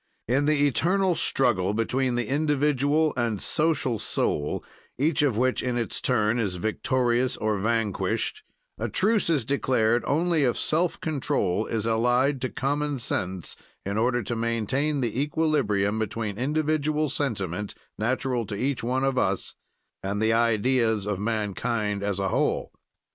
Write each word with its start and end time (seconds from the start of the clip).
"In 0.27 0.45
the 0.45 0.65
eternal 0.65 1.13
struggle 1.13 1.75
between 1.75 2.15
the 2.15 2.27
individual 2.27 3.13
and 3.15 3.39
social 3.39 3.99
soul, 3.99 4.63
each 4.97 5.21
of 5.21 5.37
which, 5.37 5.61
in 5.61 5.77
its 5.77 6.01
turn, 6.01 6.39
is 6.39 6.55
victorious 6.55 7.37
or 7.37 7.59
vanquished, 7.59 8.41
a 8.79 8.89
truce 8.89 9.29
is 9.29 9.45
declared 9.45 10.03
only 10.07 10.41
if 10.43 10.57
self 10.57 10.99
control 11.01 11.67
is 11.67 11.85
allied 11.85 12.41
to 12.41 12.49
common 12.49 12.97
sense, 12.97 13.55
in 13.85 13.95
order 13.95 14.23
to 14.23 14.35
maintain 14.35 15.01
the 15.01 15.21
equilibrium 15.21 15.99
between 15.99 16.35
individual 16.39 17.07
sentiment, 17.07 17.75
natural 17.99 18.47
to 18.47 18.55
each 18.57 18.83
one 18.83 19.03
of 19.03 19.19
us, 19.19 19.53
and 20.01 20.19
the 20.19 20.33
ideas 20.33 21.05
of 21.05 21.19
mankind 21.19 22.01
as 22.01 22.17
a 22.17 22.29
whole. 22.29 22.73